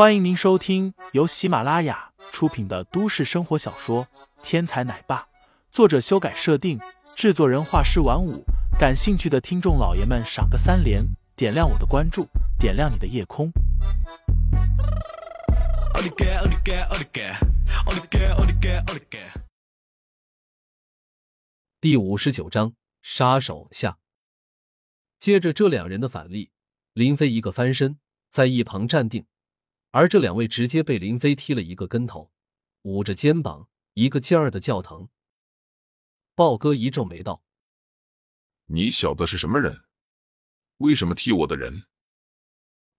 [0.00, 4.06] 欢迎您收听由喜马拉雅出品的都市生活小说
[4.42, 5.18] 《天才奶爸》，
[5.70, 6.80] 作者修改设定，
[7.14, 8.42] 制作人画师晚舞。
[8.78, 11.04] 感兴趣的听众老爷们，赏个三连，
[11.36, 12.26] 点亮我的关注，
[12.58, 13.52] 点亮你的夜空。
[21.78, 22.72] 第五十九章
[23.02, 23.98] 杀手下。
[25.18, 26.50] 接着这两人的反例，
[26.94, 27.98] 林飞一个翻身，
[28.30, 29.26] 在一旁站定。
[29.92, 32.30] 而这两位直接被林飞踢了一个跟头，
[32.82, 35.08] 捂着肩膀，一个劲儿的叫疼。
[36.36, 37.42] 豹哥一皱眉道
[38.66, 39.84] ：“你小子是什么人？
[40.76, 41.84] 为什么踢我的人？”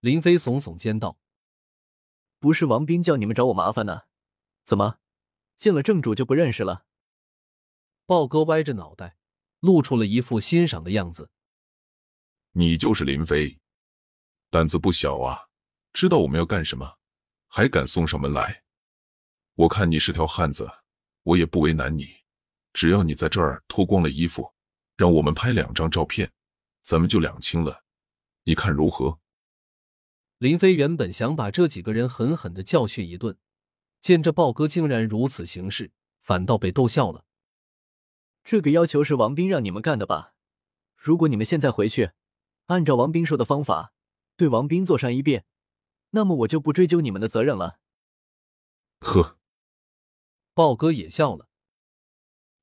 [0.00, 1.18] 林飞耸耸肩道
[2.38, 4.02] ：“不是王斌叫你们找我麻烦呢？
[4.66, 4.98] 怎么，
[5.56, 6.84] 见了正主就不认识了？”
[8.04, 9.16] 豹哥歪着脑袋，
[9.60, 11.30] 露出了一副欣赏的样子
[12.52, 13.58] ：“你就是林飞，
[14.50, 15.48] 胆子不小啊！”
[15.94, 16.98] 知道我们要干什么，
[17.46, 18.64] 还敢送上门来？
[19.54, 20.68] 我看你是条汉子，
[21.22, 22.08] 我也不为难你。
[22.72, 24.52] 只要你在这儿脱光了衣服，
[24.96, 26.28] 让我们拍两张照片，
[26.82, 27.84] 咱们就两清了。
[28.42, 29.20] 你看如何？
[30.38, 33.38] 林飞原本想把这几个人狠狠的教训一顿，
[34.00, 37.24] 见这豹哥竟然如此行事，反倒被逗笑了。
[38.42, 40.34] 这个要求是王斌让你们干的吧？
[40.96, 42.10] 如果你们现在回去，
[42.66, 43.92] 按照王斌说的方法，
[44.36, 45.46] 对王斌做上一遍。
[46.14, 47.80] 那么我就不追究你们的责任了。
[49.00, 49.36] 呵，
[50.54, 51.48] 豹哥也笑了，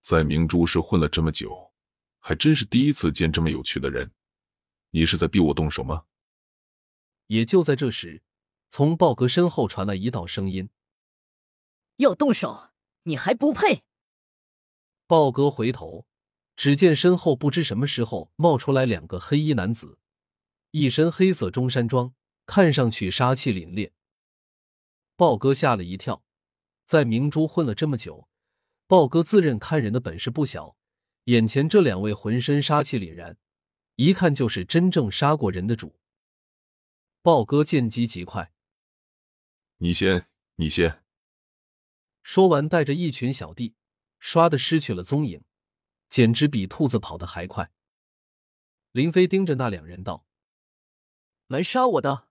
[0.00, 1.72] 在明珠市混了这么久，
[2.20, 4.12] 还真是第一次见这么有趣的人。
[4.90, 6.04] 你是在逼我动手吗？
[7.26, 8.22] 也就在这时，
[8.68, 10.70] 从豹哥身后传来一道声音
[11.96, 12.70] ：“要动手，
[13.02, 13.82] 你还不配！”
[15.08, 16.06] 豹哥回头，
[16.54, 19.98] 只见身后不知什么时候冒出来两个黑衣男子，
[20.70, 22.14] 一身黑色中山装。
[22.46, 23.92] 看上去杀气凛冽，
[25.16, 26.24] 豹哥吓了一跳。
[26.84, 28.28] 在明珠混了这么久，
[28.86, 30.76] 豹哥自认看人的本事不小。
[31.24, 33.38] 眼前这两位浑身杀气凛然，
[33.94, 36.00] 一看就是真正杀过人的主。
[37.22, 38.52] 豹哥见机极快，
[39.78, 40.26] 你先，
[40.56, 41.04] 你先。
[42.24, 43.76] 说完，带着一群小弟，
[44.20, 45.44] 唰的失去了踪影，
[46.08, 47.70] 简直比兔子跑得还快。
[48.90, 50.26] 林飞盯着那两人道
[51.46, 52.28] ：“来杀我的！”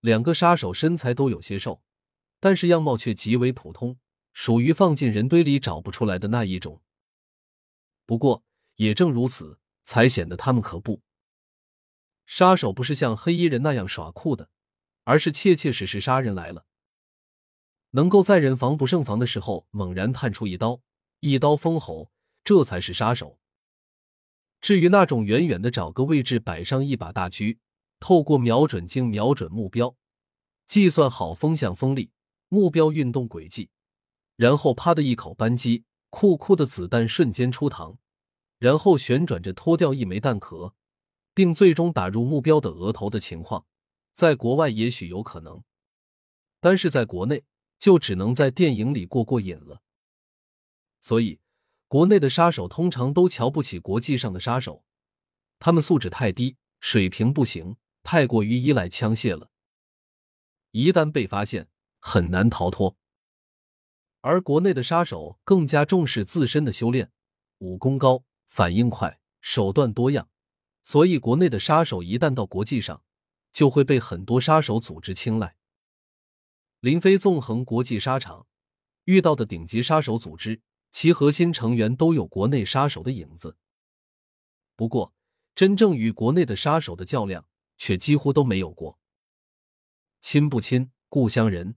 [0.00, 1.82] 两个杀手身材都有些瘦，
[2.38, 3.98] 但是样貌却极为普通，
[4.32, 6.82] 属于放进人堆里找不出来的那一种。
[8.06, 8.42] 不过
[8.76, 11.02] 也正如此，才显得他们可怖。
[12.26, 14.50] 杀手不是像黑衣人那样耍酷的，
[15.04, 16.66] 而是切切实实杀人来了。
[17.90, 20.80] 能够在人防不胜防的时候猛然探出一刀，
[21.18, 22.12] 一刀封喉，
[22.44, 23.38] 这才是杀手。
[24.60, 27.58] 至于那种远远的找个位置摆上一把大狙。
[28.00, 29.94] 透过瞄准镜瞄准目标，
[30.66, 32.10] 计算好风向、风力、
[32.48, 33.70] 目标运动轨迹，
[34.36, 37.98] 然后啪的一口扳机，酷酷的子弹瞬间出膛，
[38.58, 40.74] 然后旋转着脱掉一枚弹壳，
[41.34, 43.66] 并最终打入目标的额头的情况，
[44.12, 45.62] 在国外也许有可能，
[46.58, 47.44] 但是在国内
[47.78, 49.82] 就只能在电影里过过瘾了。
[51.00, 51.38] 所以，
[51.86, 54.84] 国内的杀手通常都瞧不起国际上的杀手，
[55.58, 57.76] 他们素质太低，水平不行。
[58.02, 59.50] 太过于依赖枪械了，
[60.70, 61.68] 一旦被发现，
[61.98, 62.96] 很难逃脱。
[64.22, 67.10] 而国内的杀手更加重视自身的修炼，
[67.58, 70.28] 武功高，反应快，手段多样，
[70.82, 73.02] 所以国内的杀手一旦到国际上，
[73.52, 75.56] 就会被很多杀手组织青睐。
[76.80, 78.46] 林飞纵横国际沙场，
[79.04, 83.56] 遇到的顶级杀手组织，其核心成员都有国内杀手的影子。
[84.76, 85.14] 不过，
[85.54, 87.46] 真正与国内的杀手的较量。
[87.80, 89.00] 却几乎都没有过。
[90.20, 91.76] 亲不亲，故乡人。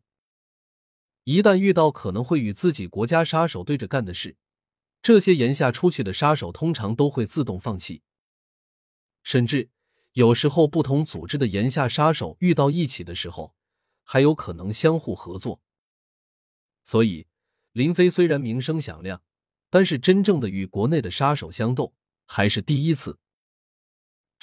[1.23, 4.35] 一旦遇到可能会与自己国家杀手对着干的事，
[5.01, 8.03] 这些言下出去的杀手通常都会自动放弃。
[9.23, 9.69] 甚至
[10.11, 13.55] 有时候，不同组织的言下杀手遇到一起的时候，
[14.03, 15.61] 还有可能相互合作。
[16.83, 17.27] 所以，
[17.71, 19.23] 林飞虽然名声响亮，
[19.69, 21.95] 但是真正的与国内的杀手相斗
[22.25, 23.19] 还是第一次。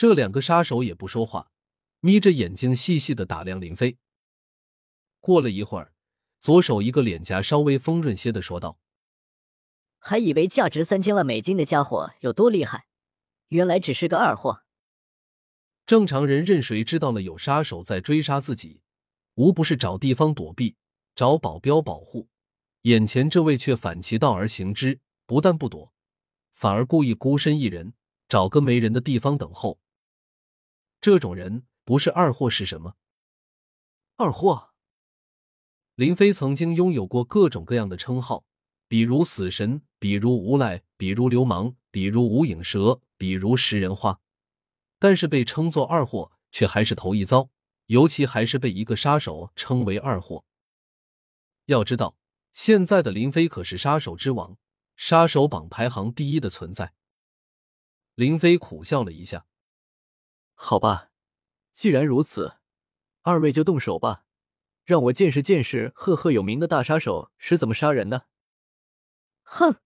[0.01, 1.51] 这两个杀手也不说话，
[2.01, 3.99] 眯着眼睛细细的打量林飞。
[5.21, 5.93] 过了一会儿，
[6.41, 8.79] 左手一个脸颊稍微丰润些的说道
[10.01, 12.87] ：“还以为价值三千万美金的家伙有多厉害，
[13.49, 14.63] 原来只是个二货。
[15.85, 18.81] 正常人任谁知道了有杀手在追杀自己，
[19.35, 20.77] 无不是找地方躲避，
[21.15, 22.31] 找保镖保护。
[22.85, 25.93] 眼前这位却反其道而行之，不但不躲，
[26.53, 27.93] 反而故意孤身一人，
[28.31, 29.79] 找个没人的地方等候。”
[31.01, 32.95] 这种人不是二货是什么？
[34.17, 34.71] 二货。
[35.95, 38.45] 林飞曾经拥有过各种各样的称号，
[38.87, 44.21] 比如死神，比如无赖，比如流氓，比如无影蛇，比如食人花。
[44.99, 47.49] 但是被称作二货却还是头一遭，
[47.87, 50.45] 尤其还是被一个杀手称为二货。
[51.65, 52.19] 要知道，
[52.53, 54.59] 现在的林飞可是杀手之王，
[54.97, 56.93] 杀手榜排行第一的存在。
[58.15, 59.47] 林飞苦笑了一下，
[60.63, 61.11] 好吧，
[61.73, 62.59] 既然如此，
[63.23, 64.27] 二位就动手吧，
[64.85, 68.29] 让我见识见识赫赫有名的大杀手是怎么杀人的。
[69.43, 69.81] 哼，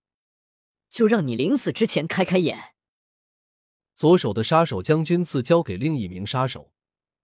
[0.91, 2.75] 就让你临死之前开开眼。
[3.95, 6.73] 左手的杀手将军刺交给另一名杀手，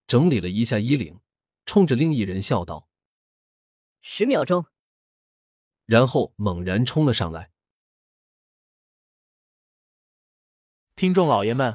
[0.07, 1.21] 整理了一下衣领，
[1.67, 2.89] 冲着另一人笑道。
[4.01, 4.67] 十秒钟，
[5.87, 7.51] 然后猛然冲了上来。
[10.95, 11.75] 听众老爷们，